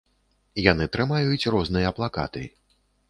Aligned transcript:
Яны 0.71 0.87
трымаюць 0.95 1.49
розныя 1.57 1.93
плакаты. 1.99 2.43